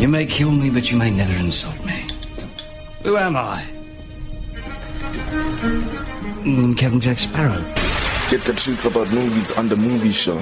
[0.00, 2.06] You may kill me, but you may never insult me.
[3.02, 3.62] Who am I?
[6.42, 7.62] Mm, Captain Jack Sparrow.
[8.30, 10.38] Get the truth about movies on the movie show.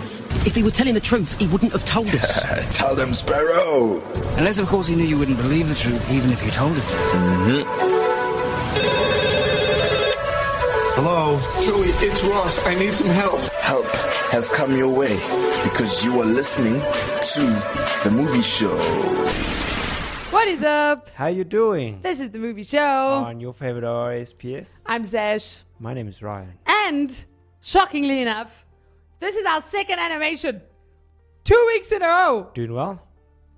[0.46, 2.76] If he were telling the truth, he wouldn't have told us.
[2.76, 4.00] Tell them, Sparrow.
[4.36, 8.07] Unless, of course, he knew you wouldn't believe the truth, even if you told it.
[11.00, 11.38] Hello?
[11.64, 12.58] Joey, it's Ross.
[12.66, 13.40] I need some help.
[13.62, 13.86] Help
[14.32, 15.14] has come your way
[15.62, 17.42] because you are listening to
[18.02, 18.76] the movie show.
[20.32, 21.08] What is up?
[21.10, 22.00] How you doing?
[22.00, 22.80] This is the movie show.
[22.80, 24.82] On your favorite RSPS?
[24.86, 25.62] I'm Zash.
[25.78, 26.54] My name is Ryan.
[26.66, 27.24] And,
[27.60, 28.66] shockingly enough,
[29.20, 30.60] this is our second animation.
[31.44, 32.50] Two weeks in a row.
[32.54, 33.06] Doing well?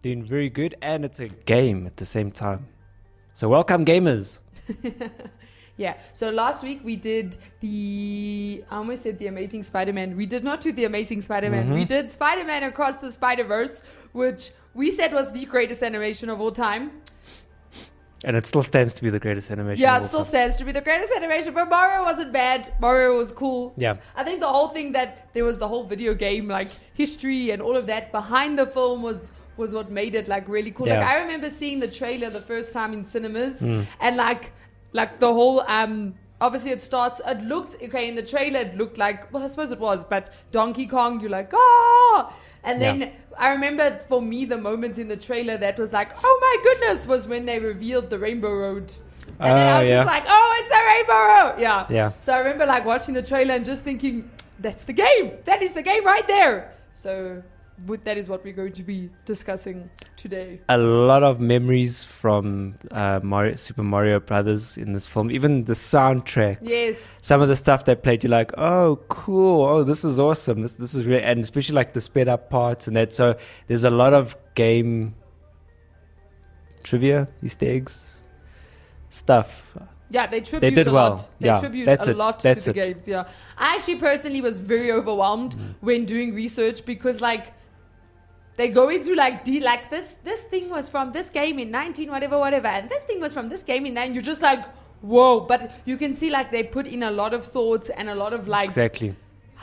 [0.02, 2.68] Doing very good, and it's a game at the same time.
[3.32, 4.40] So welcome, gamers.
[5.76, 5.96] Yeah.
[6.12, 10.16] So last week we did the I almost said the Amazing Spider-Man.
[10.16, 11.64] We did not do the Amazing Spider-Man.
[11.64, 11.74] Mm-hmm.
[11.74, 16.52] We did Spider-Man Across the Spider-Verse, which we said was the greatest animation of all
[16.52, 16.92] time.
[18.22, 19.80] And it still stands to be the greatest animation.
[19.82, 20.28] Yeah, it still time.
[20.28, 22.74] stands to be the greatest animation, but Mario wasn't bad.
[22.78, 23.72] Mario was cool.
[23.78, 23.96] Yeah.
[24.14, 27.62] I think the whole thing that there was the whole video game like history and
[27.62, 30.86] all of that behind the film was was what made it like really cool.
[30.86, 31.08] Like Yeah.
[31.08, 34.52] I remember seeing the trailer the first time in cinemas and like
[34.92, 38.98] like the whole um obviously it starts it looked okay in the trailer it looked
[38.98, 42.32] like well I suppose it was but Donkey Kong you're like ah
[42.64, 43.10] and then Yeah.
[43.38, 47.06] I remember for me the moment in the trailer that was like oh my goodness
[47.06, 48.92] was when they revealed the Rainbow Road.
[49.38, 49.94] And then Ah, I was yeah.
[49.96, 51.60] just like, oh, it's the Rainbow Road.
[51.60, 51.86] Yeah.
[51.88, 52.12] Yeah.
[52.18, 55.32] So I remember like watching the trailer and just thinking, that's the game.
[55.46, 56.72] That is the game right there.
[56.92, 57.42] So
[58.04, 60.60] that is what we're going to be discussing today.
[60.68, 65.30] a lot of memories from uh, Mario, Super Mario Brothers in this film.
[65.30, 66.58] Even the soundtracks.
[66.62, 67.18] Yes.
[67.22, 69.64] Some of the stuff they played, you're like, oh, cool.
[69.64, 70.62] Oh, this is awesome.
[70.62, 73.12] This this is really, and especially like the sped up parts and that.
[73.14, 73.36] So
[73.66, 75.14] there's a lot of game
[76.82, 78.16] trivia, Easter eggs,
[79.08, 79.76] stuff.
[80.12, 81.10] Yeah, they tribute they did a well.
[81.10, 81.30] lot.
[81.38, 82.16] They Yeah, tribute that's a it.
[82.16, 82.94] lot That's to the it.
[82.94, 83.08] games.
[83.08, 83.28] Yeah.
[83.56, 85.74] I actually personally was very overwhelmed Mm.
[85.80, 87.52] when doing research because like
[88.60, 92.10] they go into like D like this this thing was from this game in 19
[92.14, 94.62] whatever whatever and this thing was from this game in then you're just like
[95.12, 98.14] whoa but you can see like they put in a lot of thoughts and a
[98.22, 99.14] lot of like Exactly.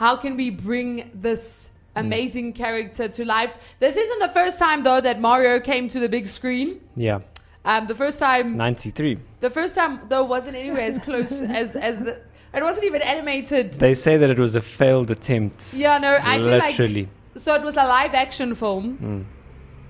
[0.04, 1.70] how can we bring this
[2.04, 6.08] amazing character to life this isn't the first time though that mario came to the
[6.08, 7.20] big screen Yeah.
[7.64, 9.18] um, the first time 93.
[9.40, 12.20] the first time though wasn't anywhere as close as as the
[12.58, 15.72] it wasn't even animated They say that it was a failed attempt.
[15.74, 17.08] yeah no i feel like Literally.
[17.36, 19.24] So it was a live action film Mm.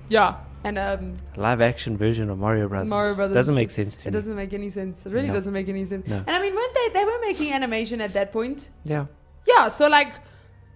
[0.09, 2.87] yeah and um Live action version of Mario Brothers.
[2.89, 4.07] Mario Brothers Doesn't make sense to me.
[4.09, 4.17] it me.
[4.19, 5.33] doesn't make any sense it really No.
[5.35, 6.17] doesn't make any sense No.
[6.17, 9.05] and i mean weren't they they were making animation at that point Yeah.
[9.47, 10.13] yeah so like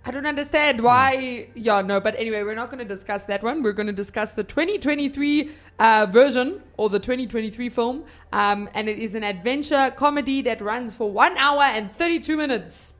[0.05, 3.61] i don't understand why yeah no but anyway we're not going to discuss that one
[3.61, 8.99] we're going to discuss the 2023 uh, version or the 2023 film um, and it
[8.99, 12.93] is an adventure comedy that runs for one hour and 32 minutes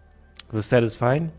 [0.49, 1.31] It was satisfying.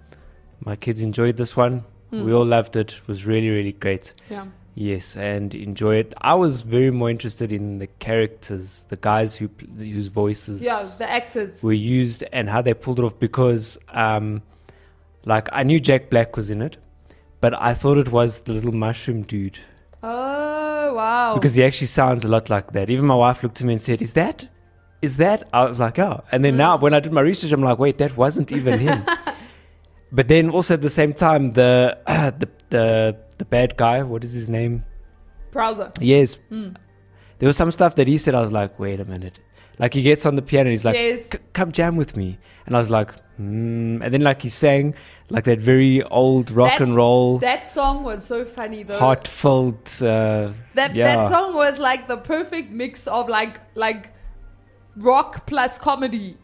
[0.64, 1.84] My kids enjoyed this one.
[2.18, 2.24] Hmm.
[2.26, 2.92] We all loved it.
[2.92, 4.14] It was really, really great.
[4.30, 6.14] yeah Yes, and enjoy it.
[6.20, 9.48] I was very more interested in the characters, the guys who
[9.78, 13.16] whose voices yeah the actors were used and how they pulled it off.
[13.20, 14.42] Because, um,
[15.24, 16.76] like, I knew Jack Black was in it,
[17.40, 19.60] but I thought it was the little mushroom dude
[20.02, 22.90] oh wow because he actually sounds a lot like that.
[22.90, 24.48] Even my wife looked at me and said, "Is that?
[25.02, 26.64] Is that?" I was like, "Oh." And then Mm.
[26.66, 29.04] now, when I did my research, I'm like, "Wait, that wasn't even him."
[30.16, 31.98] but then also at the same time, the
[32.40, 34.74] the the the bad guy, what is his name?
[35.52, 36.70] bowser Yes, Mm.
[37.38, 38.34] there was some stuff that he said.
[38.34, 39.38] I was like, "Wait a minute."
[39.78, 41.28] Like he gets on the piano, and he's like, Yes.
[41.52, 44.02] "Come jam with me," and I was like, hmm.
[44.02, 44.94] and then like he sang
[45.30, 49.86] like that very old rock That- and roll, that song was so funny though heart-filled.
[50.00, 51.04] Uh, that yeah.
[51.16, 54.12] that song was like the perfect mix of like like
[54.96, 56.36] rock plus comedy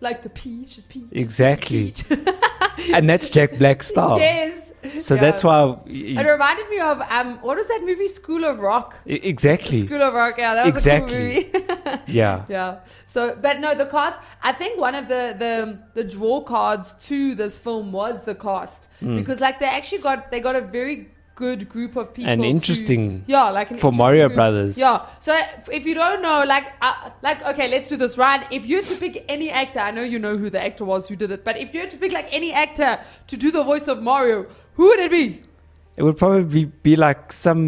[0.00, 1.92] like the peach is peach Exactly.
[1.92, 2.04] peach.
[2.94, 4.18] and that's Jack Black's style.
[4.18, 4.64] yes
[5.00, 5.20] So Yeah.
[5.20, 5.76] that's why.
[5.86, 9.80] it reminded me of um what was that movie school of rock exactly.
[9.86, 11.16] school of rock yeah that was Exactly.
[11.38, 12.44] a cool movie Yeah.
[12.48, 12.70] Yeah.
[13.06, 14.18] So, but no, the cast.
[14.42, 15.54] I think one of the the
[15.98, 19.16] the draw cards to this film was the cast Hmm.
[19.16, 20.96] because like they actually got they got a very
[21.42, 23.02] good group of people And to- interesting
[23.34, 24.36] yeah like an for Mario group.
[24.40, 24.76] Brothers.
[24.84, 24.96] yeah
[25.26, 25.32] so
[25.78, 28.86] if- you don't know like uh, like okay let's do this right if you had
[28.92, 31.44] to pick any actor i know you know who the actor was who did it
[31.50, 32.98] but if you had to pick like any actor
[33.28, 35.26] to do the voice of mario who would it be
[35.98, 37.62] It would probably be like some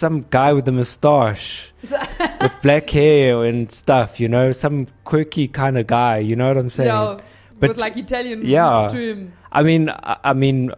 [0.00, 4.76] some guy with a mustache with black hair and stuff, you know, some
[5.10, 6.18] quirky kind of guy.
[6.28, 6.88] You know what I'm saying?
[6.94, 7.18] yeah
[7.58, 8.86] But- with like italian yeah.
[8.94, 9.02] to
[9.58, 10.70] I mean, I, I mean,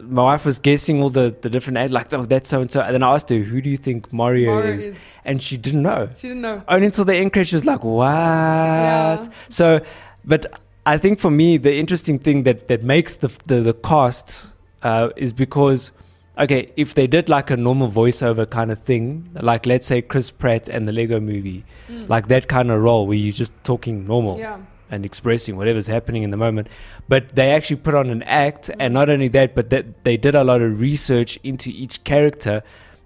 [0.00, 2.80] my wife was guessing all the, the different ads, like, oh, that's so and so.
[2.80, 4.86] And then I asked her, who do you think Mario, Mario is?
[4.86, 4.96] is.
[5.24, 6.08] And she didn't know.
[6.16, 6.62] She didn't know.
[6.68, 9.28] Only until the end credits, she was like, what?
[9.48, 9.80] So,
[10.24, 14.48] but I think for me, the interesting thing that, that makes the, the, the cast
[14.82, 15.90] uh, is because,
[16.38, 20.30] okay, if they did like a normal voiceover kind of thing, like let's say Chris
[20.30, 21.64] Pratt and the Lego movie,
[22.08, 24.40] like that kind of role where you're just talking normal Mm.
[24.40, 24.58] Yeah.
[24.92, 26.68] And expressing whatever's happening in the moment.
[27.08, 30.34] But they actually put on an act, and not only that, but that they did
[30.36, 32.62] a lot of research into each character.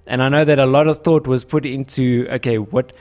[0.07, 2.93] And I know that a lot of thought was put into okay, what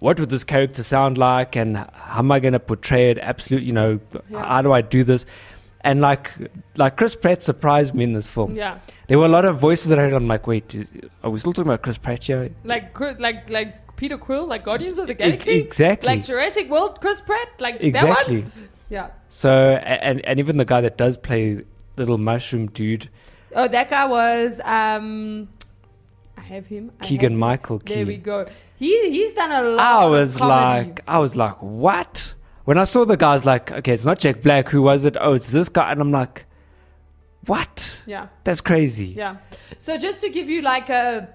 [0.00, 3.18] what would this character sound like, and how am I going to portray it?
[3.18, 4.00] Absolutely, you know,
[4.30, 4.44] Yeah.
[4.44, 5.26] how do I do this?
[5.82, 6.32] And like
[6.76, 8.54] like Chris Pratt surprised me in this film.
[8.54, 8.78] Yeah.
[9.08, 10.14] There were a lot of voices that I heard.
[10.14, 10.90] I'm like, wait, is,
[11.22, 12.50] are we still talking about Chris Pratt here?
[12.64, 15.52] Like like like Peter Quill, like Guardians of the Galaxy.
[15.58, 16.06] exactly.
[16.08, 18.42] Like Jurassic World, Chris Pratt, like Exactly.
[18.42, 18.68] that one.
[18.88, 19.08] Yeah.
[19.28, 19.50] So
[19.82, 21.62] and and even the guy that does play
[21.96, 23.08] little mushroom dude,
[23.54, 25.48] Oh, that guy was um
[26.36, 26.90] I have him.
[27.00, 27.38] I have Keegan him.
[27.38, 28.04] Michael There Key.
[28.04, 28.46] we go.
[28.76, 29.80] He he's done a lot.
[29.80, 32.34] I was like, I was like, what?
[32.66, 34.68] When I saw the guy, I was like, okay, it's not Jack Black.
[34.68, 35.16] Who was it?
[35.18, 35.90] Oh, it's this guy.
[35.92, 36.44] And I'm like,
[37.46, 38.02] what?
[38.06, 38.26] Yeah.
[38.44, 39.06] That's crazy.
[39.06, 39.36] Yeah.
[39.78, 41.28] So just to give you like a,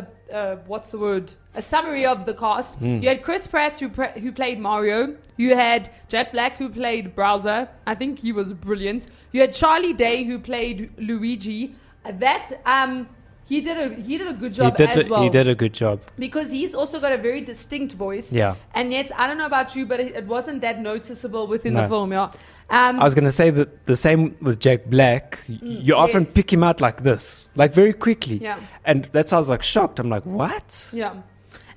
[0.00, 0.06] a,
[0.38, 1.34] a what's the word?
[1.54, 2.74] A summary of the cast.
[2.76, 2.98] Hmm.
[3.02, 5.16] You had Chris Pratt who pre- who played Mario.
[5.36, 7.68] You had Jack Black who played Bowser.
[7.86, 9.06] I think he was brilliant.
[9.32, 11.74] You had Charlie Day who played Luigi.
[12.04, 13.08] That um
[13.48, 15.48] he did a he did a good He job did, as a, well he did
[15.48, 16.00] a good job.
[16.18, 18.32] because he's also got a very distinct voice.
[18.32, 18.56] Yeah.
[18.74, 21.82] And yet I don't know about you, but it, it wasn't that noticeable within No.
[21.82, 22.12] the film.
[22.12, 22.30] Yeah.
[22.68, 25.40] Um, I was going to say that the same with Jack Black.
[25.48, 28.38] Y- you often pick him out like this, like very quickly.
[28.38, 28.58] Yeah.
[28.84, 29.98] And that's why I was like shocked.
[30.00, 30.88] I'm like, what?
[30.92, 31.14] Yeah.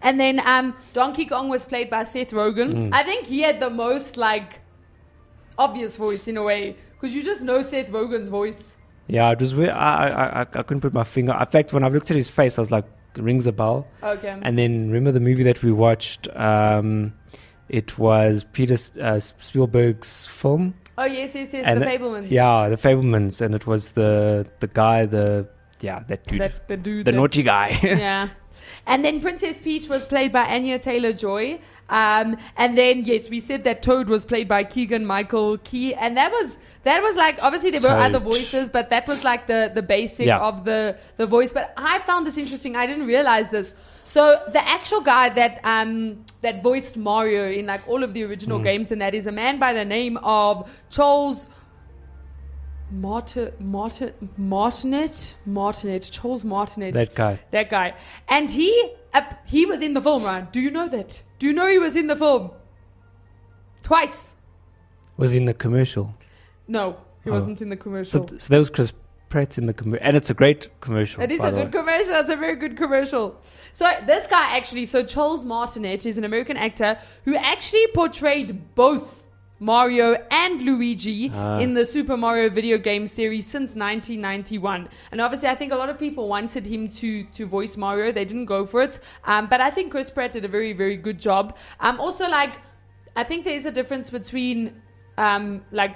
[0.02, 2.74] And then um, Donkey Kong was played by Seth Rogen.
[2.74, 2.90] Mm.
[2.94, 4.62] I think he had the most like
[5.58, 8.76] obvious voice in a way because you just know Seth Rogen's voice.
[9.08, 9.72] Yeah, it was weird.
[9.72, 11.36] I, I, I, I couldn't put my finger.
[11.40, 12.86] In fact, when I looked at his face, I was like,
[13.16, 13.88] rings a bell.
[14.04, 14.38] Okay.
[14.42, 16.28] And then remember the movie that we watched?
[16.36, 17.14] Um,
[17.70, 20.74] it was Peter uh, Spielberg's film.
[20.98, 21.66] oh yes, yes, yes.
[21.66, 22.28] and the it- Fabelmans.
[22.32, 25.48] Yeah, the Fabelmans, and it was the the guy, the
[25.82, 27.06] yeah, that dude, That the dude.
[27.06, 27.80] the that- naughty guy.
[27.84, 28.30] yeah.
[28.86, 31.60] And then Princess Peach was played by Anya Taylor Joy.
[31.90, 36.16] Um, and then yes, we said that Toad was played by Keegan Michael Key, and
[36.18, 39.72] that was that was like obviously there were other voices, but that was like the
[39.74, 40.40] the basic Yeah.
[40.40, 41.52] of the the voice.
[41.52, 42.76] But I found this interesting.
[42.76, 43.74] I didn't realize this.
[44.14, 44.22] So
[44.52, 48.30] the actual guy that um that voiced Mario in like all of the Mm.
[48.30, 51.48] original games, and that is a man by the name of Charles.
[52.92, 56.94] Martin, Martin, Martinet, Martinet, Charles Martinet.
[56.96, 57.40] that guy.
[57.52, 57.94] That guy.
[58.28, 58.70] And he
[59.14, 60.52] uh, he was in the film, right?
[60.52, 61.22] Do you know that?
[61.38, 62.50] Do you know he was in the film?
[63.84, 64.34] Twice.
[65.18, 66.16] Was in the commercial.
[66.68, 67.34] No, he Oh.
[67.34, 68.24] wasn't in the commercial.
[68.24, 68.92] th- so there was Chris
[69.30, 71.22] Pratt in the commercial, and it's a great commercial.
[71.22, 71.80] It is a good way.
[71.80, 72.16] commercial.
[72.16, 73.40] It's a very good commercial.
[73.74, 79.24] So this guy actually, so Charles Martinet is an American actor who actually portrayed both
[79.62, 81.60] Mario and Luigi Ah.
[81.60, 84.88] in the Super Mario video game series since 1991.
[85.12, 88.12] And obviously, I think a lot of people wanted him to to voice Mario.
[88.12, 90.96] They didn't go for it, um, but I think Chris Pratt did a very very
[90.96, 91.58] good job.
[91.82, 92.54] Um, also, like
[93.16, 94.82] I think there is a difference between
[95.18, 95.96] um, like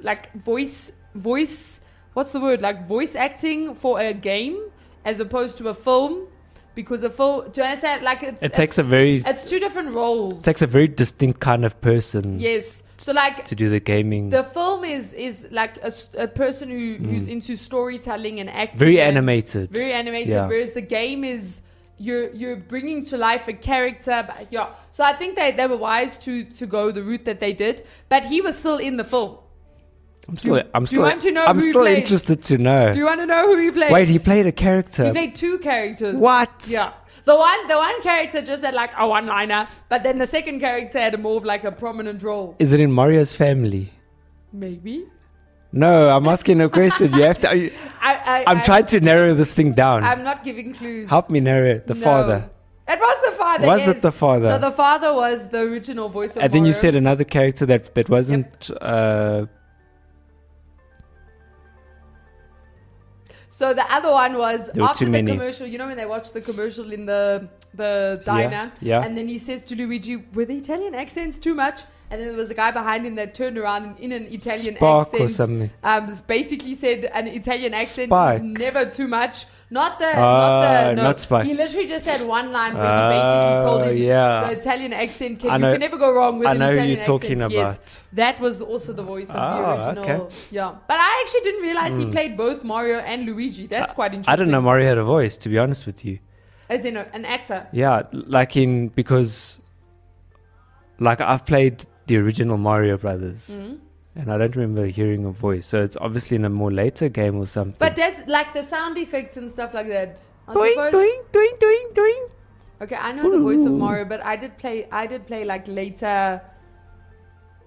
[0.00, 1.81] like voice voice
[2.14, 4.58] what's the word like voice acting for a game
[5.04, 6.26] as opposed to a film
[6.74, 9.58] because a film do you understand like it's, It takes it's, a very it's two
[9.58, 13.68] different roles it takes a very distinct kind of person yes so like to do
[13.68, 14.30] the gaming.
[14.30, 15.76] the film is is like
[16.16, 18.78] a person who, who's into storytelling and acting Mm.
[18.78, 19.70] very and- animated.
[19.70, 20.46] very animated Yeah.
[20.46, 21.60] whereas the game is
[21.98, 25.76] you're you're bringing to life a character but yeah so i think they, they were
[25.76, 29.04] wise to to go the route that they did but he was still in the
[29.04, 29.36] film
[30.28, 31.98] I'm still, do- I'm do you want to know I'm who still played?
[31.98, 32.92] interested to know.
[32.92, 35.04] do you want to know who he played Wait, he played a character.
[35.06, 36.66] he played two characters what?
[36.68, 36.92] yeah
[37.24, 40.60] the one the one character just had like a one liner but then the second
[40.60, 43.92] character had a more of like a prominent role Is it in Mario's family?
[44.52, 45.06] maybe
[45.72, 47.06] No, I'm asking a question.
[47.14, 47.48] You have to.
[48.10, 50.04] I, I, I- trying to narrow this thing down.
[50.04, 51.86] i'm not giving clues Help me narrow it.
[51.86, 52.04] The No.
[52.10, 52.38] father.
[52.94, 53.66] It was the father.
[53.66, 54.48] Was it the father?
[54.52, 57.94] So the father was the original voice of And then you said another character that
[57.96, 58.70] that wasn't.
[58.80, 59.46] Uh,
[63.62, 65.30] So the other one was after the many.
[65.30, 65.68] commercial.
[65.68, 69.04] You know when they watch the commercial in the the diner, yeah.
[69.04, 72.36] and then he says to Luigi, "With the Italian accents too much." And then there
[72.36, 76.10] was a guy behind him that turned around and in an Italian Spark accent, um,
[76.26, 79.46] basically said an Italian accent is never too much.
[79.72, 80.60] Not the, Ah, not
[80.90, 81.02] the, no.
[81.08, 81.46] not Spike.
[81.46, 84.44] He literally just had one line where he basically told Oh, him yeah.
[84.44, 85.40] the Italian accent.
[85.40, 87.80] Can, I you know- can never go wrong with I know Italian you're talking accent.
[87.86, 88.00] Yes.
[88.12, 90.04] That was also the voice of the Ah, original.
[90.04, 90.34] okay.
[90.58, 93.66] Yeah, but I actually didn't realize he played both Mario and Luigi.
[93.66, 94.32] That's quite interesting.
[94.32, 96.18] I didn't know Mario had a voice, to be honest with you.
[96.68, 97.66] As in a, an actor.
[97.72, 99.58] Yeah, like in because,
[100.98, 103.76] like I've played the original Mario Brothers, Mm-hmm.
[104.14, 105.66] And I don't remember hearing a voice.
[105.66, 107.76] So it's obviously in a more later game or something.
[107.78, 110.20] But that's like the sound effects and stuff like that.
[110.48, 112.26] I doing, suppose- doing, doing, doing, doing.
[112.82, 114.88] Okay, I know the voice of Mario, but I did play.
[114.90, 116.42] I did play like later.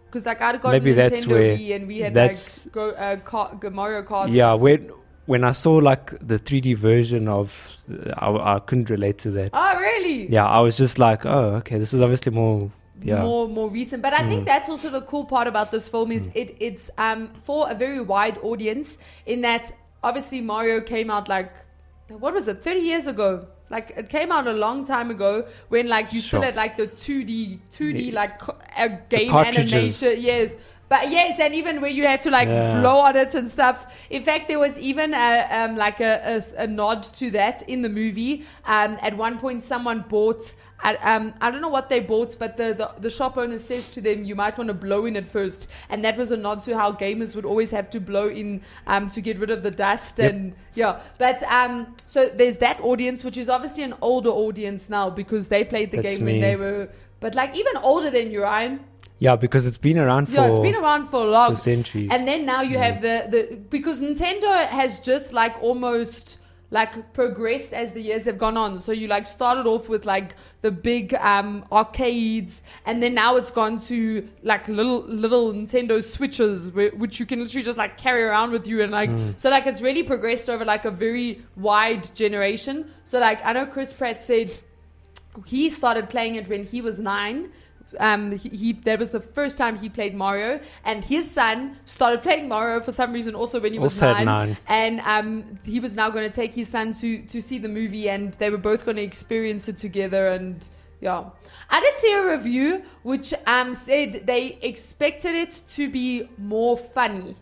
[0.07, 2.73] Because like I got Maybe a that's Nintendo where- Wii and we had that's- like
[2.73, 4.31] go, uh, car, Mario Kart.
[4.33, 4.91] Yeah, when
[5.25, 7.51] when I saw like the 3D version of,
[8.17, 9.51] I, I couldn't relate to that.
[9.53, 10.29] Oh really?
[10.31, 12.69] Yeah, I was just like, oh, okay, this is obviously more.
[13.03, 14.01] Yeah, more more recent.
[14.01, 14.27] But I Mm.
[14.29, 17.75] think that's also the cool part about this film is it it's um for a
[17.75, 19.73] very wide audience in that
[20.03, 21.51] obviously Mario came out like
[22.09, 23.47] what was it 30 years ago.
[23.69, 26.45] Like it came out a long time ago when like you still Sure.
[26.45, 28.13] had like the 2D 2D Yeah.
[28.21, 30.15] like co- uh, game animation.
[30.19, 30.51] Yes.
[30.95, 32.79] But yes, and even where you had to like Yeah.
[32.79, 33.77] blow on it and stuff.
[34.09, 36.13] In fact, there was even a, um, like a,
[36.57, 38.45] a, a nod to that in the movie.
[38.65, 40.53] Um, at one point, someone bought.
[40.83, 43.89] I- Um, I don't know what they bought, but the, the, the shop owner says
[43.95, 45.67] to them, "You might want to blow in it first.
[45.89, 48.61] and that was a nod to how gamers would always have to blow in
[48.93, 50.31] um, to get rid of the dust Yep.
[50.33, 50.99] and yeah.
[51.17, 55.63] But um, so there's that audience, which is obviously an older audience now because they
[55.63, 56.41] played the That's game when me.
[56.41, 56.89] they were,
[57.25, 58.73] but like even older than you, Ryan.
[59.25, 62.09] yeah, because it's been around for, Yeah, it's been around for a long for centuries.
[62.13, 63.41] and then now you have the the
[63.75, 66.37] because Nintendo has just like almost
[66.77, 68.71] like progressed as the years have gone on.
[68.85, 70.29] So you like started off with like
[70.65, 72.53] the big um arcades
[72.87, 73.99] and then now it's gone to
[74.51, 78.65] like little little Nintendo Switches whi- which you can literally just like carry around with
[78.71, 81.27] you and like so like it's really progressed over like a very
[81.69, 82.75] wide generation.
[83.09, 84.49] So like I know Chris Pratt said
[85.45, 87.51] he started playing it when he was nine.
[87.99, 92.21] Um, he, he that was the first time he played Mario, and his son started
[92.21, 94.25] playing Mario for some reason also when he was nine.
[94.25, 94.57] nine.
[94.67, 98.09] And um, he was now going to take his son to to see the movie,
[98.09, 100.27] and they were both going to experience it together.
[100.27, 100.67] And
[100.99, 101.29] yeah,
[101.69, 107.35] I did see a review which um said they expected it to be more funny.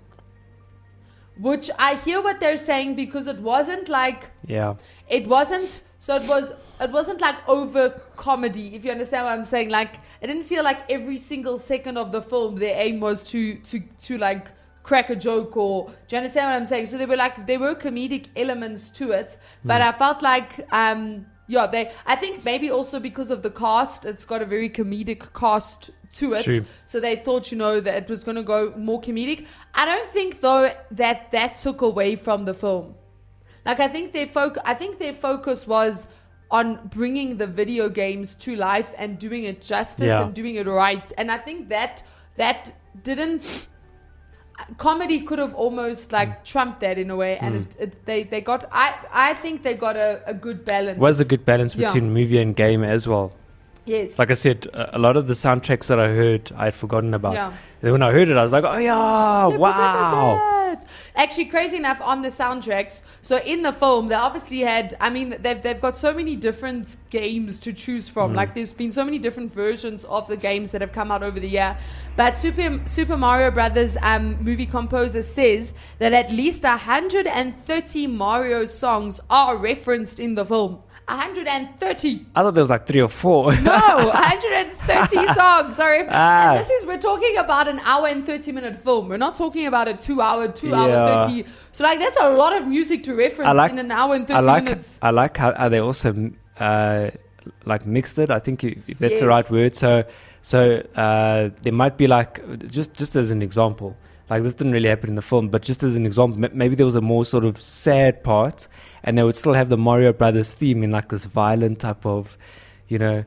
[1.40, 4.76] Which I hear what they're saying because it wasn't like yeah,
[5.10, 9.46] it wasn't so it was it wasn't like over comedy if you understand what i'm
[9.46, 9.70] saying.
[9.70, 13.56] Like it didn't feel like every single second of the film their aim was to
[13.56, 14.48] to to like
[14.84, 16.88] crack a joke or do you understand what i'm saying?
[16.88, 21.26] So there were like there were comedic elements to it but i felt like um
[21.48, 25.34] yeah they i think maybe also because of the cast it's got a very comedic
[25.34, 26.44] cast to it.
[26.44, 26.66] True.
[26.86, 29.46] so they thought you know that it was going to go more comedic.
[29.74, 32.96] I don't think though that that took away from the film.
[33.66, 36.08] Like I think their focus, I think their focus was
[36.54, 40.22] on bringing the video games to life and doing it justice Yeah.
[40.24, 41.12] and doing it right.
[41.18, 42.04] And I think that
[42.38, 42.72] that
[43.04, 43.68] didn't.
[44.78, 46.14] Comedy could have almost Mm.
[46.20, 48.66] like trumped that in a way, and it, it, they they got.
[48.72, 48.94] I
[49.30, 51.00] I think they got a, a good balance.
[51.00, 51.88] was a good balance Yeah.
[51.88, 53.32] between movie and game as well.
[53.86, 54.20] Yes.
[54.20, 57.34] Like I said, a lot of the soundtracks that I heard, I had forgotten about.
[57.34, 57.54] Yeah.
[57.82, 60.52] Then when I heard it, I was like, oh yeah, wow.
[61.16, 65.36] Actually, crazy enough, on the soundtracks, so in the film, they obviously had, I mean,
[65.40, 68.34] they've, they've got so many different games to choose from.
[68.34, 68.36] Mm.
[68.36, 71.40] Like, there's been so many different versions of the games that have come out over
[71.40, 71.78] the year.
[72.16, 79.22] But Super, Super Mario Brothers um, movie composer says that at least 130 Mario songs
[79.30, 80.82] are referenced in the film.
[81.08, 82.26] 130.
[82.36, 83.56] I thought there was like three or four.
[83.56, 85.76] No, 130 songs.
[85.76, 86.06] Sorry.
[86.10, 86.52] Ah.
[86.52, 89.10] And this is, we're talking about an hour and 30 minute film.
[89.10, 90.76] We're not talking about a two hour, two Yeah.
[90.82, 91.46] hour 30.
[91.72, 94.28] So, like, that's a lot of music to reference I like- in an hour and
[94.28, 95.00] 30 I like minutes.
[95.02, 97.10] I like how, they also uh,
[97.66, 98.30] like mixed it.
[98.30, 99.76] I think if, if that's the right word.
[99.76, 100.04] So
[100.42, 103.96] so uh, there might be like just just as an example.
[104.30, 106.86] Like this didn't really happen in the film, but just as an example, maybe there
[106.86, 108.68] was a more sort of sad part,
[109.04, 112.38] and they would still have the Mario Brothers theme in like this violent type of,
[112.88, 113.26] you know,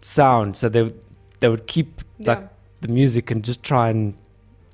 [0.00, 0.56] sound.
[0.56, 1.02] So they would-
[1.40, 2.48] they would keep like Yeah.
[2.80, 4.14] the music and just try and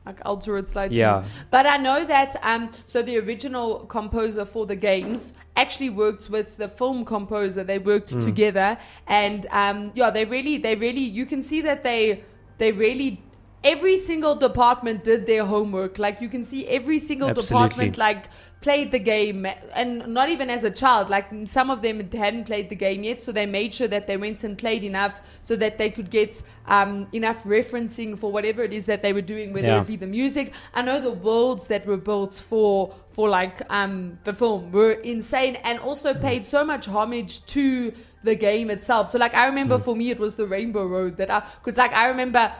[0.07, 0.97] Like, alter it slightly.
[0.99, 1.25] Yeah.
[1.51, 6.57] But I know that, um, so the original composer for the games actually worked with
[6.57, 7.65] the film composer.
[7.65, 8.25] They worked Hmm.
[8.25, 8.77] together.
[9.07, 12.23] And, um, yeah, they really, they really, you can see that they,
[12.59, 13.21] they really
[13.63, 15.99] every single department did their homework.
[15.99, 17.49] Like you can see every single Absolutely.
[17.49, 18.29] department like
[18.67, 22.71] played the game and not even as a child like some of them hadn't played
[22.71, 25.77] the game yet so they made sure that they went and played enough so that
[25.77, 29.67] they could get um, enough referencing for whatever it is that they were doing whether
[29.69, 29.83] Yeah.
[29.83, 34.19] it be the music i know the worlds that were built for for like um,
[34.25, 37.93] the film were insane and also paid so much homage to
[38.25, 39.09] the game itself.
[39.09, 41.93] So like I remember for me it was the Rainbow Road that I because like
[41.93, 42.53] I remember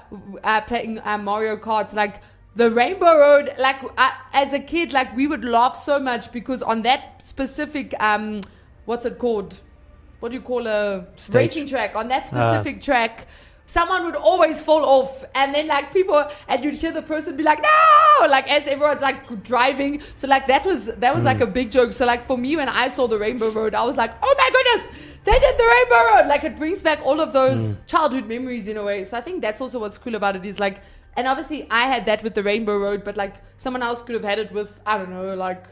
[0.45, 2.21] uh, playing uh, Mario Kart like
[2.57, 6.63] the Rainbow Road like I, as a kid like we would laugh so much because
[6.63, 8.41] on that specific um
[8.85, 9.61] what's it called?
[10.21, 11.35] What do you call a Stage.
[11.35, 11.95] racing track?
[11.97, 12.53] On that ah.
[12.53, 13.27] specific track
[13.67, 17.43] someone would always fall off and then like people and you'd hear the person be
[17.43, 18.27] like no!
[18.29, 20.03] Like as everyone's like driving.
[20.15, 21.45] So like that was that was like hmm.
[21.45, 21.93] a big joke.
[21.93, 24.51] So like for me when i saw the rainbow road i was like oh my
[24.53, 24.95] goodness
[25.25, 26.27] they did the rainbow road!
[26.29, 27.77] Like it brings back all of those hmm.
[27.87, 29.05] childhood memories in a way.
[29.05, 30.83] So i think that's also what's cool about it is like
[31.17, 34.25] and obviously i had that with the rainbow road but like someone else could have
[34.25, 35.65] had it with i don't know like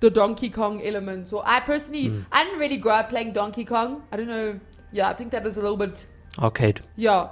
[0.00, 1.32] the Donkey Kong elements.
[1.32, 4.04] Or I personally, I didn't really grow up playing Donkey Kong.
[4.12, 4.60] I don't know.
[4.92, 6.06] Yeah, I think that was a little bit,
[6.38, 6.80] Arcade.
[6.94, 7.30] yeah.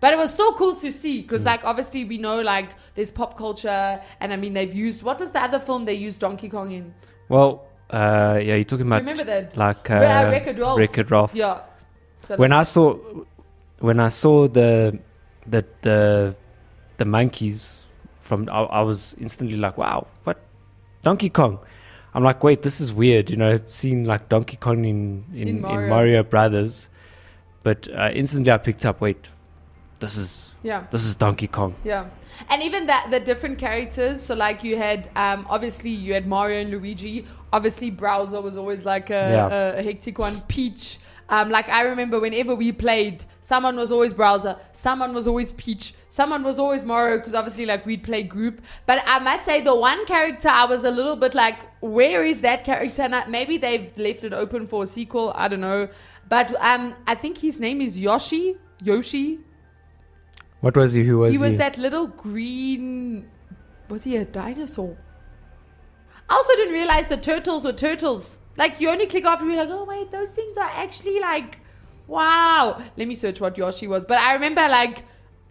[0.00, 3.36] But it was still cool to see because, like, obviously we know like there's pop
[3.36, 6.72] culture, and I mean they've used what was the other film they used Donkey Kong
[6.72, 6.92] in?
[7.28, 9.56] Well, uh, yeah, you're talking Do you about remember that?
[9.56, 10.78] like uh, uh, Wreck-It Ralph.
[10.80, 11.32] Wreck-It Ralph.
[11.32, 11.60] Yeah.
[12.18, 12.98] So When I saw
[13.78, 14.98] when I saw the
[15.46, 16.34] the the
[17.00, 17.80] the monkeys
[18.20, 20.38] from I, I was instantly like, wow, what
[21.02, 21.58] Donkey Kong?
[22.14, 23.30] I'm like, wait, this is weird.
[23.30, 25.88] You know, it's seen like Donkey Kong in in, In in, Mario.
[25.88, 26.22] Mario.
[26.22, 26.88] Brothers,
[27.62, 29.28] but uh, instantly I picked up, wait,
[29.98, 30.84] this is yeah.
[30.90, 31.74] this is Donkey Kong.
[31.84, 32.04] Yeah.
[32.50, 36.60] And even that the different characters, so like you had um obviously you had Mario
[36.60, 37.26] and Luigi.
[37.52, 39.78] Obviously Bowser was always like a, Yeah.
[39.78, 40.42] a hectic one.
[40.48, 40.98] Peach.
[41.30, 45.94] Um like I remember whenever we played, someone was always Bowser, someone was always Peach,
[46.08, 48.60] someone was always Mario because obviously like we'd play group.
[48.84, 52.40] But I must say the one character I was a little bit like, where is
[52.40, 53.02] that character?
[53.02, 55.32] And I- maybe they've left it open for a sequel.
[55.36, 55.88] I don't know.
[56.28, 58.56] But um I think his name is Yoshi.
[58.82, 59.38] Yoshi.
[60.60, 61.04] What was he?
[61.04, 61.42] Who was he he?
[61.42, 63.30] was that little green.
[63.88, 64.96] Was he a dinosaur?
[66.28, 68.36] I also didn't realize the turtles were turtles.
[68.56, 71.58] Like you only click off and you're like, oh wait, those things are actually like,
[72.06, 72.82] wow.
[72.96, 74.04] Let me search what Yoshi was.
[74.04, 75.04] But I remember like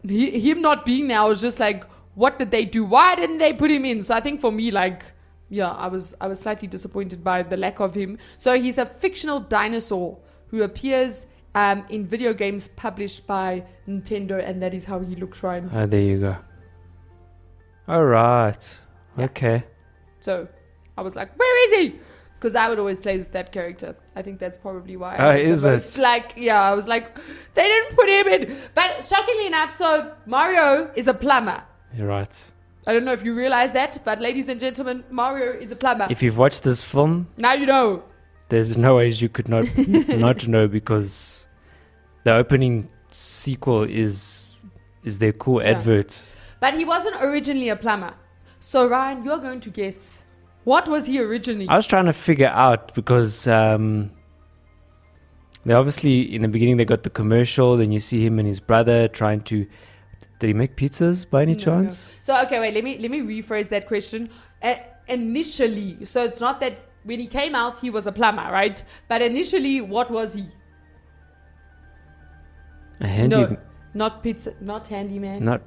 [0.07, 1.19] he, him not being there.
[1.19, 1.83] I was just like,
[2.15, 2.83] what did they do?
[2.83, 4.03] Why didn't they put him in?
[4.03, 5.03] So I think for me, like,
[5.49, 8.17] yeah, I was I was slightly disappointed by the lack of him.
[8.37, 11.25] So he's a fictional dinosaur who appears
[11.55, 15.69] um, in video games published by Nintendo, and that is how he looks, Ryan.
[15.73, 16.35] Oh, there you go.
[17.87, 18.79] All right.
[19.17, 19.25] Yeah.
[19.25, 19.63] Okay.
[20.19, 20.47] So
[20.97, 21.99] I was like, where is he?
[22.39, 23.97] Because I would always play with that character.
[24.15, 25.17] I think that's probably why.
[25.19, 25.71] Oh, I is it?
[25.71, 27.13] most, Like, yeah, I was like,
[27.53, 28.57] they didn't put him in.
[28.73, 31.61] But shockingly enough, so Mario is a plumber.
[31.93, 32.43] You're right.
[32.87, 36.07] I don't know if you realize that, but ladies and gentlemen, Mario is a plumber.
[36.09, 38.03] If you've watched this film, now you know.
[38.47, 39.65] there's no ways you could not
[40.07, 41.45] not know because
[42.23, 44.55] the opening sequel is
[45.03, 45.71] is their cool Yeah.
[45.71, 46.17] advert.
[46.61, 48.13] But he wasn't originally a plumber.
[48.61, 50.23] So Ryan, you're going to guess.
[50.63, 51.67] What was he originally?
[51.67, 54.11] I was trying to figure out because um,
[55.65, 58.59] they obviously in the beginning they got the commercial, then you see him and his
[58.59, 59.65] brother trying to.
[60.39, 62.05] Did he make pizzas by any No, chance?
[62.05, 62.09] no.
[62.21, 62.73] So okay, wait.
[62.73, 64.29] Let me let me rephrase that question.
[64.61, 64.75] Uh,
[65.07, 68.83] initially, so it's not that when he came out he was a plumber, right?
[69.07, 70.45] But initially, what was he?
[73.01, 73.57] A handy, No,
[73.93, 75.43] not pizza, not handyman.
[75.43, 75.61] not.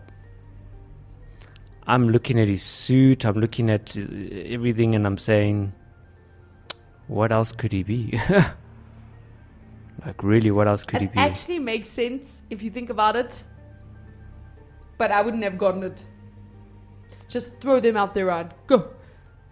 [1.86, 3.24] I'm looking at his suit.
[3.24, 4.02] I'm looking at uh,
[4.46, 5.72] everything, and I'm saying,
[7.08, 8.18] what else could he be?
[10.06, 11.18] like, really, what else could it he be?
[11.18, 13.44] actually makes sense if you think about it.
[14.98, 16.04] But I wouldn't have gotten it.
[17.28, 18.52] Just throw them out there, Ryan.
[18.66, 18.88] Go.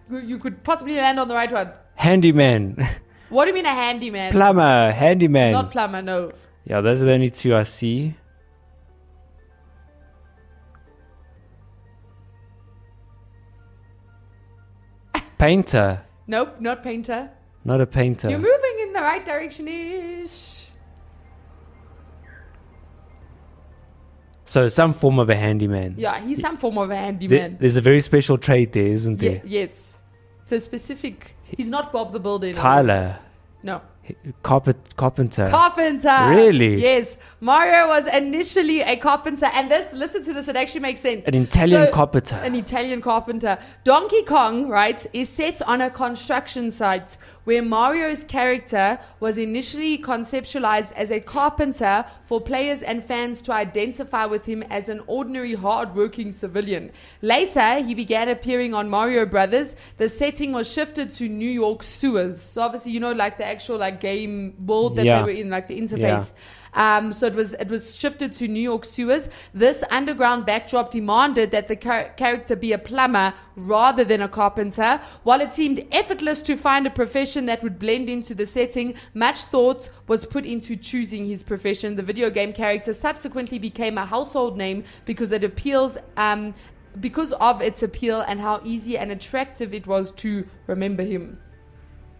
[0.09, 1.71] You- You could possibly land on the right one.
[1.95, 2.77] Handyman,
[3.29, 4.31] What do you mean a handyman?
[4.31, 5.51] plumber, handyman.
[5.53, 6.31] Not plumber, no.
[6.65, 8.15] Yeah, those are the only two I see.
[15.45, 17.31] Painter, Nope, not painter.
[17.65, 18.29] not a painter.
[18.29, 20.69] You're moving in the right direction ish.
[24.45, 25.95] So some form of a handyman.
[25.97, 27.57] Yeah, he's some form of a There- handyman.
[27.59, 29.41] there's a very special trade there, isn't Ye- there?
[29.43, 29.97] yes.
[30.45, 31.35] So specific.
[31.57, 32.45] He's not Bob the Builder.
[32.47, 32.97] in other words.
[32.99, 33.19] tiler,
[33.63, 33.81] No.
[34.43, 35.49] Carpet, carpenter.
[35.49, 36.27] Carpenter.
[36.31, 36.81] Really?
[36.81, 37.17] Yes.
[37.39, 41.23] Mario was initially a carpenter, and this, listen to this, it actually makes sense.
[41.25, 42.35] An Italian So- carpenter.
[42.35, 43.57] An Italian carpenter.
[43.83, 50.91] Donkey Kong, right, is set on a construction site where Mario's character was initially conceptualized
[50.93, 56.31] as a carpenter for players and fans to identify with him as an ordinary, hard-working
[56.31, 56.91] civilian.
[57.21, 59.75] Later, he began appearing on Mario Brothers.
[59.97, 62.41] The setting was shifted to New York sewers.
[62.41, 65.17] So obviously, you know, like the actual like game world that Yeah.
[65.19, 65.81] they were in, like the Yeah.
[65.83, 66.31] interface.
[66.73, 69.27] Um, so it was it was shifted to New York sewers.
[69.53, 75.01] This underground backdrop demanded that the char- character be a plumber rather than a carpenter.
[75.23, 79.43] While it seemed effortless to find a profession that would blend into the setting, much
[79.43, 81.95] thought was put into choosing his profession.
[81.95, 85.97] The video game character subsequently became a household name because it appeals.
[86.17, 86.53] Um,
[86.99, 91.37] because of its appeal and how easy and attractive it was to remember him.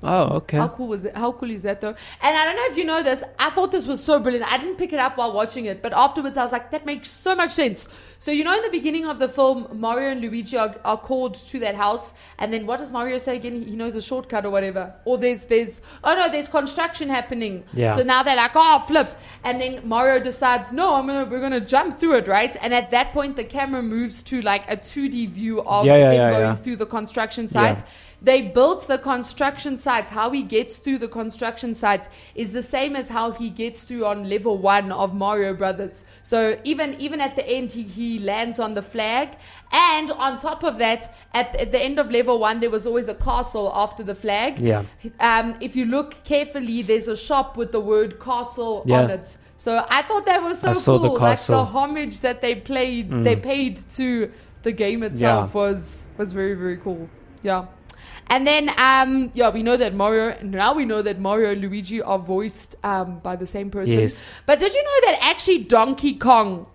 [0.04, 0.58] Oh, okay.
[0.58, 1.16] How cool was it?
[1.16, 1.96] How cool is that though?
[2.22, 3.24] And I don't know if you know this.
[3.38, 4.52] I thought this was so brilliant.
[4.52, 7.10] I didn't pick it up while watching it, but afterwards I was like, that makes
[7.10, 7.88] so much sense.
[8.18, 11.36] So you know, in the beginning of the film, Mario and Luigi are, are called
[11.36, 13.62] to that house, and then what does Mario say again?
[13.62, 14.94] He knows a shortcut or whatever.
[15.06, 17.64] Or there's there's oh no, there's construction happening.
[17.74, 17.96] Yeah.
[17.96, 19.10] So now they're like, oh flip,
[19.44, 22.56] and then Mario decides, no, I'm gonna we're gonna jump through it, right?
[22.62, 26.04] And at that point, the camera moves to like a 2D view of Yeah, yeah,
[26.06, 26.56] them yeah, going yeah.
[26.56, 27.84] through the construction sites.
[28.24, 30.12] They built the construction sites.
[30.12, 34.06] How he gets through the construction sites is the same as how he gets through
[34.06, 36.06] on level one of Mario Brothers.
[36.22, 39.38] So even even at the end, he, he lands on the flag,
[39.72, 43.08] and on top of that, at, at the end of level one, there was always
[43.08, 44.60] a castle after the flag.
[44.60, 44.84] Yeah.
[45.20, 49.08] Um, if you look carefully, there's a shop with the word castle on Yeah.
[49.08, 49.38] it.
[49.56, 51.20] So I thought that was so I saw the cool.
[51.20, 54.32] like the homage that they played, they paid to
[54.64, 55.62] the game itself Yeah.
[55.62, 57.10] was was very very cool.
[57.44, 57.66] Yeah.
[58.32, 60.42] And then, um, yeah, we know that Mario.
[60.42, 64.00] Now we know that Mario and Luigi are voiced um, by the same person.
[64.00, 64.32] Yes.
[64.46, 66.66] But did you know that actually Donkey Kong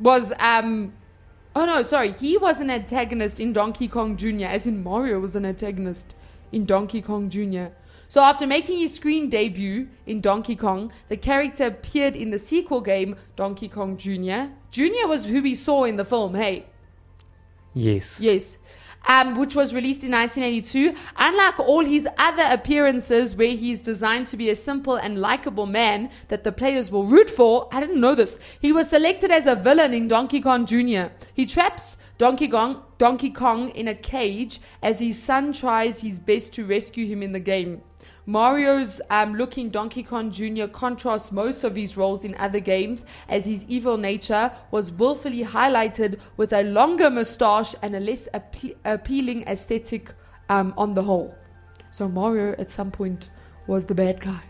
[0.00, 0.94] was um,
[1.54, 4.46] oh no, sorry, he was an antagonist in Donkey Kong Jr.
[4.46, 6.14] As in Mario was an antagonist
[6.50, 7.66] in Donkey Kong Jr.
[8.08, 12.80] So after making his screen debut in Donkey Kong, the character appeared in the sequel
[12.80, 14.50] game Donkey Kong Jr.
[14.70, 15.06] Jr.
[15.06, 16.36] was who we saw in the film.
[16.36, 16.64] Hey.
[17.74, 18.18] Yes.
[18.18, 18.56] Yes.
[19.06, 20.94] Um, which was released in 1982.
[21.16, 26.08] Unlike all his other appearances, where he's designed to be a simple and likable man
[26.28, 28.38] that the players will root for, I didn't know this.
[28.60, 31.12] He was selected as a villain in Donkey Kong Jr.
[31.34, 36.52] He traps Donkey Kong, Donkey Kong in a cage as his son tries his best
[36.54, 37.82] to rescue him in the game.
[38.26, 40.66] Mario's um, looking Donkey Kong Jr.
[40.66, 46.18] contrasts most of his roles in other games, as his evil nature was willfully highlighted
[46.36, 50.12] with a longer moustache and a less appe- appealing aesthetic
[50.48, 51.34] um, on the whole.
[51.90, 53.30] So Mario, at some point,
[53.66, 54.42] was the bad guy.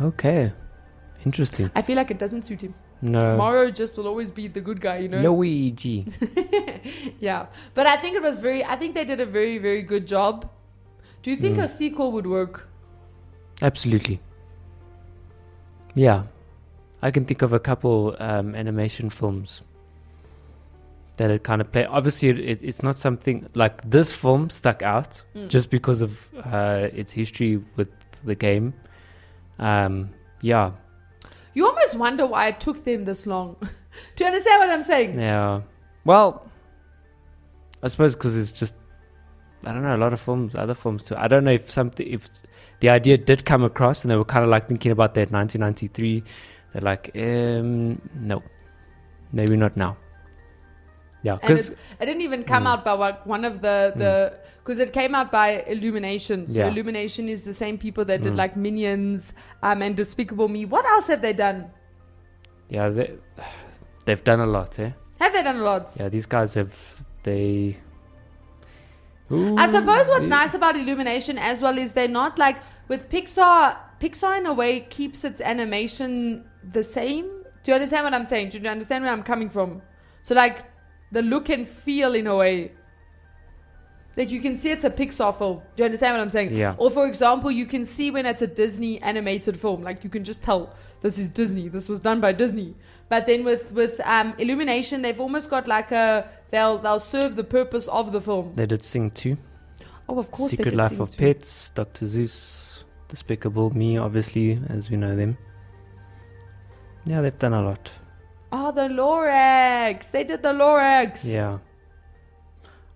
[0.00, 0.52] Okay.
[1.24, 1.70] Interesting.
[1.74, 2.74] I feel like it doesn't suit him.
[3.02, 3.36] No.
[3.36, 5.20] Mario just will always be the good guy, you know.
[5.20, 6.06] Luigi.
[7.18, 8.62] Yeah, but I think it was very.
[8.62, 10.50] I think they did a very, very good job.
[11.24, 11.40] Do you Mm.
[11.40, 12.68] think a sequel would work?
[13.62, 14.20] Absolutely.
[15.94, 16.24] Yeah.
[17.02, 19.62] I can think of a couple um, animation films
[21.16, 21.86] that it kind of play.
[21.86, 25.48] Obviously, it, it, it's not something like this film stuck out Mm.
[25.48, 27.88] just because of uh, its history with
[28.24, 28.74] the game.
[29.58, 30.10] Um,
[30.42, 30.72] yeah,
[31.54, 33.56] You almost wonder why it took them this long.
[34.16, 35.18] Do you understand what I'm saying?
[35.18, 35.60] yeah.
[36.04, 36.44] Well,
[37.82, 38.74] I suppose because it's just
[39.66, 41.16] I don't know a lot of films, other films too.
[41.16, 42.28] I don't know if something if
[42.80, 46.22] the idea did come across and they were kind of like thinking about that 1993.
[46.72, 48.42] They're like, um, no,
[49.32, 49.96] maybe not now.
[51.22, 52.68] Yeah, because it, it didn't even come Mm.
[52.72, 56.48] out by like one of the the because it came out by Illumination.
[56.48, 56.68] So Yeah.
[56.68, 58.36] Illumination is the same people that did Mm.
[58.36, 60.66] like Minions um, and Despicable Me.
[60.66, 61.70] What else have they done?
[62.68, 63.12] yeah, they,
[64.04, 64.78] they've done a lot.
[64.78, 64.90] Eh?
[65.20, 65.96] Have they done a lot?
[65.98, 66.74] Yeah, these guys have
[67.22, 67.78] they.
[69.30, 70.30] I suppose what's Ooh.
[70.30, 72.58] nice about Illumination as well is they're not like
[72.88, 73.76] with Pixar.
[74.00, 77.24] Pixar in a way keeps its animation the same.
[77.62, 78.50] Do you understand what I'm saying?
[78.50, 79.80] Do you understand where I'm coming from?
[80.22, 80.64] So like
[81.10, 82.72] the look and feel in a way.
[84.16, 85.62] Like you can see it's a Pixar film.
[85.74, 86.54] Do you understand what I'm saying?
[86.54, 86.74] Yeah.
[86.76, 89.82] Or for example, you can see when it's a Disney animated film.
[89.82, 91.68] Like you can just tell this is Disney.
[91.68, 92.74] This was done by Disney.
[93.10, 97.44] But then with with um, Illumination, they've almost got like a they'll they'll serve the
[97.44, 98.52] purpose of the film.
[98.56, 99.36] They did Sing too.
[100.08, 100.50] Oh, of course.
[100.50, 101.18] they Secret Life of too.
[101.18, 102.06] Pets, Dr.
[102.06, 105.36] Seuss, Despicable Me, obviously, as we know them.
[107.04, 107.90] Yeah, they've done a lot.
[108.50, 110.10] Oh, the Lorax.
[110.10, 111.22] They did the Lorax.
[111.26, 111.58] Yeah.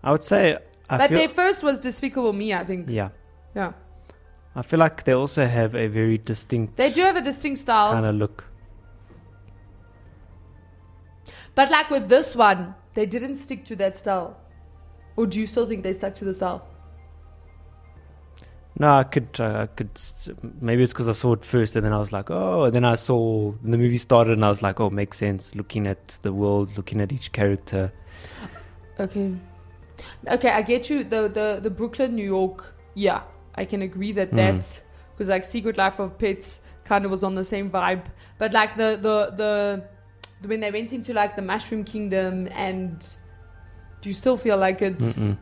[0.03, 0.57] I would say.
[0.89, 2.89] I but their first was Despicable Me, I think.
[2.89, 3.11] Yeah.
[3.55, 3.73] Yeah.
[4.59, 7.93] I feel like they also have a very distinct They do have a distinct style.
[7.93, 8.45] kind of look.
[11.55, 14.37] But like with this one, they didn't stick to that style.
[15.15, 16.67] Or do you still think they stuck to the style?
[18.81, 19.91] No, I could, uh, I could.
[20.61, 22.65] Maybe it's because I saw it first, and then I was like, oh.
[22.65, 25.55] And then I saw the movie started, and I was like, oh, makes sense.
[25.55, 27.93] Looking at the world, looking at each character.
[28.99, 29.35] Okay.
[30.27, 31.05] Okay, I get you.
[31.05, 32.75] The the the Brooklyn, New York.
[32.95, 33.23] Yeah,
[33.63, 34.37] I can agree that Mm.
[34.37, 38.05] that's because like Secret Life of Pets kind of was on the same vibe.
[38.39, 39.53] But like the the the
[40.49, 42.95] when they went into like the Mushroom Kingdom, and
[44.01, 44.99] do you still feel like it?
[44.99, 45.37] Mm-mm.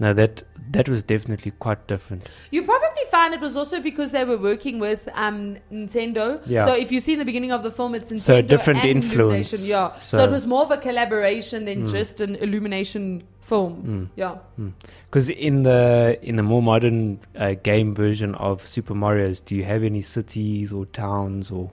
[0.00, 2.28] No, that that was definitely quite different.
[2.50, 6.42] You probably find it was also because they were working with um, Nintendo.
[6.46, 6.64] Yeah.
[6.64, 8.80] So if you see in the beginning of the film, it's Nintendo So a different
[8.80, 9.52] and influence.
[9.52, 9.64] Illumination.
[9.68, 9.96] Yeah.
[9.98, 11.90] So, So- it was more of a collaboration than Mm.
[11.90, 13.82] just an Illumination film.
[13.82, 14.08] Mm.
[14.16, 14.36] Yeah.
[15.10, 19.64] Because in the in the more modern uh, game version of Super Mario's, do you
[19.64, 21.70] have any cities or towns or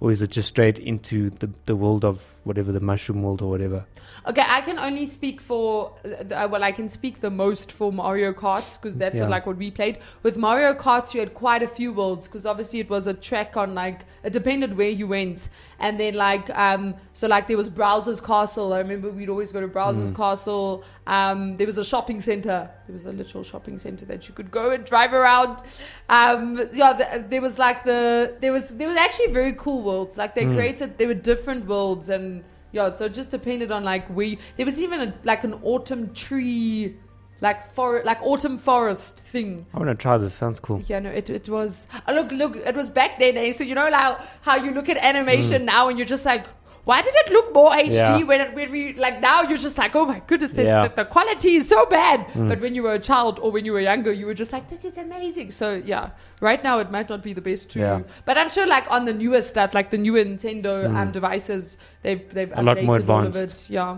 [0.00, 3.50] or is it just straight into the the world of whatever the mushroom world or
[3.50, 3.84] whatever?
[4.26, 8.32] Okay, I can only speak for uh, well, I can speak the most for Mario
[8.32, 9.22] Kart because that's Yeah.
[9.22, 9.98] what, like what we played.
[10.22, 13.56] With Mario Kart, you had quite a few worlds because obviously it was a track
[13.56, 15.48] on like it depended where you went,
[15.78, 18.72] and then like um so like there was Bowser's Castle.
[18.72, 20.84] I remember we'd always go to Bowser's Castle.
[21.06, 22.70] Um, there was a shopping center.
[22.86, 25.60] There was a literal shopping center that you could go and drive around.
[26.08, 30.16] Um, yeah, the, there was like the there was there was actually very cool worlds.
[30.16, 32.37] Like they created there were different worlds and.
[32.72, 35.54] Yeah, so it just depended on like where you, there was even a, like an
[35.62, 36.96] autumn tree,
[37.40, 39.64] like for like autumn forest thing.
[39.72, 40.34] I want to try this.
[40.34, 40.82] Sounds cool.
[40.86, 41.88] Yeah, no, it it was.
[42.06, 43.36] Oh, look, look, it was back then.
[43.36, 43.52] Eh?
[43.52, 46.46] So you know how how you look at animation now and you're just like,
[46.88, 48.22] why did it look more HD Yeah.
[48.30, 50.88] when it, when we like now you're just like, oh my goodness, the, Yeah.
[50.88, 52.18] the, the quality is so bad.
[52.50, 54.70] But when you were a child or when you were younger, you were just like,
[54.74, 55.50] this is amazing.
[55.50, 56.04] So yeah,
[56.40, 57.80] right now it might not be the best too.
[57.80, 58.00] Yeah.
[58.24, 62.24] But I'm sure like on the newer stuff, like the newer Nintendo um, devices, they've
[62.36, 63.68] they've A lot more updated all of advanced.
[63.78, 63.96] Yeah.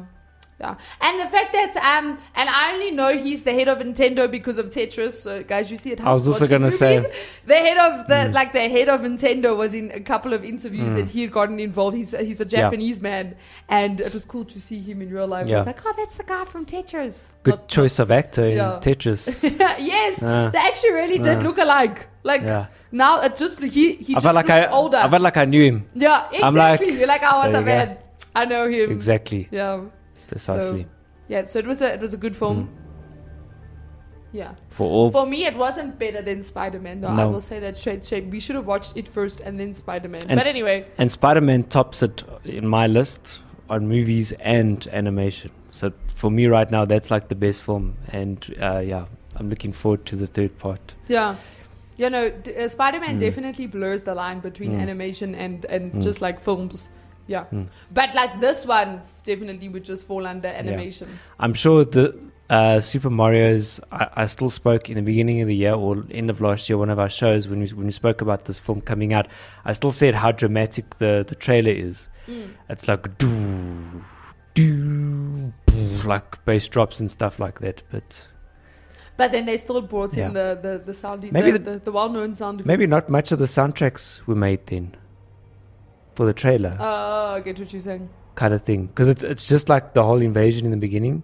[0.61, 4.31] Yeah, and the fact that um, and I only know he's the head of Nintendo
[4.31, 5.13] because of Tetris.
[5.13, 6.01] So guys, you see it.
[6.03, 7.11] I was also gonna say-
[7.47, 10.93] the head of the like the head of Nintendo was in a couple of interviews
[10.93, 11.97] and he had gotten involved.
[11.97, 13.37] He's he's a Japanese man,
[13.71, 15.49] and it was cool to see him in real life.
[15.51, 17.33] I was like, oh, that's the guy from Tetris.
[17.43, 19.43] Good Not- choice of actor in Tetris.
[19.79, 20.51] yes, Ah.
[20.51, 21.43] they actually really did Ah.
[21.43, 22.09] look alike.
[22.23, 22.67] Like Yeah.
[22.93, 24.99] now, it just he he I just felt like looks I, older.
[24.99, 25.87] I felt like I knew him.
[25.95, 26.43] yeah, exactly.
[26.43, 27.87] I'm like, like, what's there up, you go.
[27.87, 27.97] man?
[28.35, 28.91] I know him.
[28.91, 29.49] Exactly.
[29.51, 29.81] Yeah.
[30.31, 30.87] Precisely.
[31.29, 32.57] Yeah, so it was a it was a good film.
[32.69, 32.69] Mm.
[34.33, 34.55] Yeah.
[34.69, 37.09] For all For me, it wasn't better than Spider Man, though.
[37.09, 38.31] I will say that straight shame.
[38.31, 40.23] We should have watched it first and then Spider Man.
[40.29, 45.51] And But anyway, And Spider Man tops it in my list on movies and animation.
[45.73, 47.97] So for me right now, that's like the best film.
[48.13, 50.95] And uh, yeah, I'm looking forward to the third part.
[51.09, 51.35] yeah.
[51.97, 53.21] You know, d- uh, Spider Man Mm.
[53.21, 54.81] definitely blurs the line between Mm.
[54.81, 56.03] animation and, and Mm.
[56.03, 56.89] just like films.
[57.31, 57.45] Yeah.
[57.53, 57.67] Mm.
[57.99, 61.07] But like this one definitely would just fall under animation.
[61.39, 62.07] I'm sure the
[62.51, 63.79] uh, Super Mario's.
[63.93, 66.77] I, I still spoke in the beginning of the year or end of last year,
[66.77, 69.27] one of our shows when we when we spoke about this film coming out.
[69.65, 72.09] I still said how dramatic the the trailer is.
[72.27, 72.49] Mm.
[72.69, 73.31] It's like do
[74.55, 75.53] do
[76.05, 77.83] like bass drops and stuff like that.
[77.93, 78.27] But
[79.17, 80.27] But then they still brought Yeah.
[80.29, 82.65] in the, the, the sound, Maybe the, the- the, the well known sound.
[82.67, 84.97] maybe not much of the soundtracks were made then
[86.21, 86.77] for the trailer.
[86.79, 88.11] Oh, I get what you're saying.
[88.35, 91.23] kind of thing because it's it's just like the whole invasion in the beginning,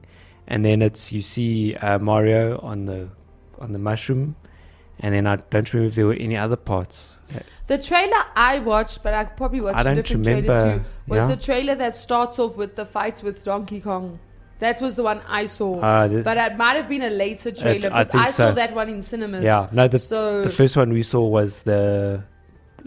[0.48, 3.00] and then it's you see uh, Mario on the
[3.58, 4.36] on the mushroom,
[5.00, 7.10] and then I don't remember if there were any other parts.
[7.66, 10.84] The trailer I watched, but I probably watched I a don't different trailer remember, too,
[11.08, 11.34] was yeah?
[11.34, 14.18] the trailer that starts off with the fights with Donkey Kong.
[14.60, 15.80] That was the one I saw.
[15.80, 18.74] Uh, but it might have been a later trailer I because think I, saw that
[18.74, 19.44] one in cinemas.
[19.44, 22.22] yeah, no, the So the first one we saw was the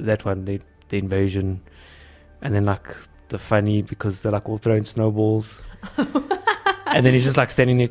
[0.09, 1.61] that one the the invasion,
[2.41, 2.87] and then like
[3.29, 5.61] the funny because they're like all throwing snowballs.
[5.97, 7.89] and then he's just like standing there,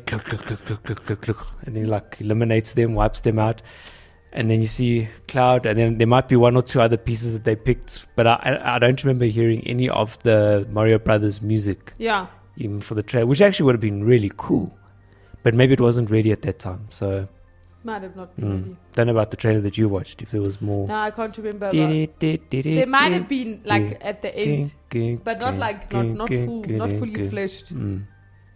[1.65, 3.61] and he like eliminates them, wipes them out.
[4.31, 7.33] And then you see Cloud, and then there might be one or two other pieces
[7.33, 11.41] that they picked, but I, I, I don't remember hearing any of the Mario Brothers
[11.41, 14.71] music yeah, even for the trailer, which actually would have been really cool.
[15.41, 17.27] But maybe it wasn't ready at that time, so
[17.83, 18.61] might have not been mm.
[18.63, 18.77] ready.
[18.93, 20.21] don't about the trailer that you watched.
[20.21, 21.71] If there was more, No, I can't remember.
[21.71, 24.73] there might have been like at the end,
[25.23, 27.73] but not like not not full, not fully fleshed.
[27.73, 28.05] Mm.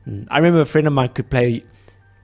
[0.07, 0.27] Mm.
[0.29, 1.61] I remember a friend of mine could play.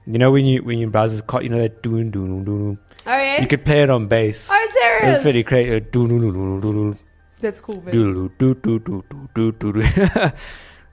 [0.06, 2.78] You know when you when you browse his car, you know that doon doon doon.
[3.06, 3.40] Oh yes.
[3.40, 4.48] You could play it on bass.
[4.50, 5.16] oh serious?
[5.16, 5.92] It's pretty great.
[5.92, 6.98] Doon doon doon doon
[7.40, 7.80] That's cool.
[7.82, 7.94] Man.
[7.94, 10.32] doon doon doon doon doon doon.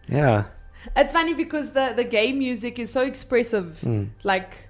[0.07, 0.45] Yeah.
[0.95, 3.79] It's funny because the the game music is so expressive.
[3.83, 4.09] Mm.
[4.23, 4.66] Like,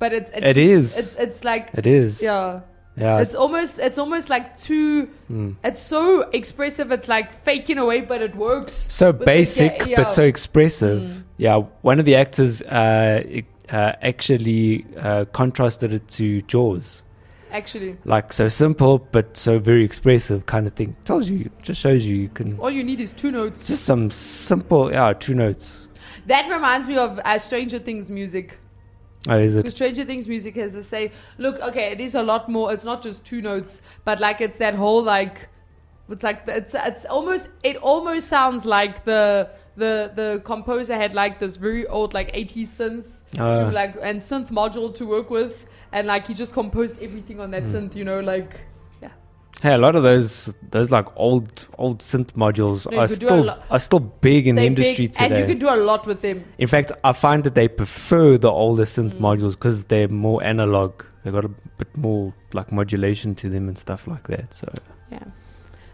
[0.00, 0.98] but it's It is.
[0.98, 2.20] It's it's like It is.
[2.20, 2.60] yeah.
[2.96, 3.20] Yeah.
[3.20, 5.06] It's almost it's almost like too.
[5.28, 5.52] Hmm.
[5.62, 6.90] It's so expressive.
[6.90, 8.72] It's like faking away, but it works.
[8.90, 9.96] so with the- basic yeah, yeah.
[10.02, 11.02] but so expressive.
[11.02, 11.22] Mm.
[11.38, 17.02] Yeah, one of the actors uh, it, uh, actually uh, contrasted it to Jaws,
[17.52, 20.94] Actually, like so simple but so very expressive kind of thing.
[21.04, 23.66] Tells you, just shows you you can all you need is two notes.
[23.66, 25.76] just some simple yeah two notes.
[26.26, 28.58] That reminds me of uh, Stranger Things music.
[29.28, 29.70] Oh, is Because?
[29.70, 32.72] Stranger Things music has to say, look, okay, it is a lot more.
[32.72, 35.48] It's not just two notes, but like it's that whole like,
[36.08, 41.38] it's like it's it's almost it almost sounds like the the the composer had like
[41.38, 43.06] this very old like 80s synth
[43.38, 43.54] Ah.
[43.60, 47.50] to like and synth module to work with, and like he just composed everything on
[47.52, 47.74] that Hmm.
[47.76, 47.94] synth.
[47.94, 48.60] You know, like
[49.62, 53.26] Hey, a lot of those those like old old synth modules No, are could do
[53.26, 56.06] a still are still big in the industry big, and you can do a lot
[56.06, 56.44] with them.
[56.58, 59.20] In fact, I find that they prefer the older synth Mm.
[59.20, 61.02] modules because they're more analog.
[61.24, 64.54] They got a bit more like modulation to them and stuff like that.
[64.54, 64.68] So,
[65.12, 65.24] Yeah.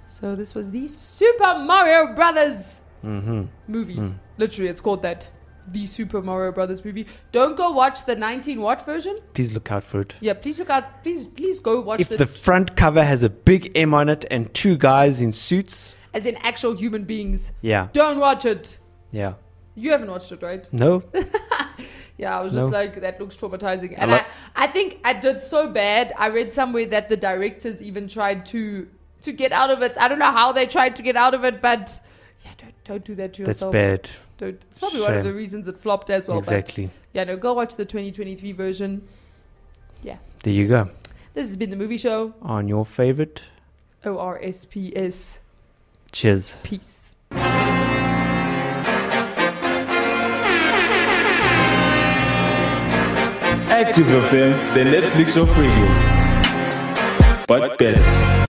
[0.07, 3.97] So this was the Super Mario Brothers hmm movie.
[3.97, 4.15] Mm.
[4.39, 5.29] Literally, it's called that.
[5.73, 7.07] The Super Mario Brothers movie.
[7.33, 9.19] Don't go watch the 19 watt version.
[9.35, 10.15] please look out for it.
[10.21, 11.03] Yeah, please look out.
[11.03, 12.03] Please, please go watch it.
[12.03, 15.33] If this the front cover has a big M on it and two guys in
[15.33, 17.53] suits, as in actual human beings.
[17.61, 18.79] yeah, Don't watch it.
[19.11, 19.35] yeah,
[19.75, 20.67] You haven't watched it, right?
[20.73, 21.03] no,
[22.19, 22.73] Yeah, I was just No.
[22.73, 23.95] like, that looks traumatizing.
[23.99, 24.25] And I,
[24.55, 26.15] I think I did so bad.
[26.17, 28.89] I read somewhere that the directors even tried to
[29.23, 29.99] to get out of it.
[29.99, 32.01] I don't know how they tried to get out of it, but
[32.45, 33.73] yeah, don't don't do that to yourself.
[33.73, 34.11] that's bad.
[34.39, 34.61] Don't.
[34.71, 36.41] It's probably one of the reasons it flopped as well.
[36.41, 36.91] but exactly.
[37.15, 39.07] yeah, no, go watch the 2023 version.
[40.03, 40.19] Yeah.
[40.43, 40.91] There you go.
[41.35, 42.35] This has been the movie show.
[42.43, 43.43] On your favorite.
[44.05, 45.39] O R S P S.
[46.13, 46.57] Cheers.
[46.63, 47.09] Peace.
[53.69, 55.87] Active FM, the Netflix of radio.
[57.47, 58.46] But better.